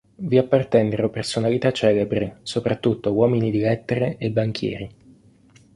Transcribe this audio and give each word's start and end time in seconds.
Vi 0.25 0.35
appartennero 0.39 1.11
personalità 1.11 1.71
celebri, 1.71 2.33
soprattutto 2.41 3.13
uomini 3.13 3.51
di 3.51 3.59
lettere 3.59 4.17
e 4.17 4.31
banchieri. 4.31 4.95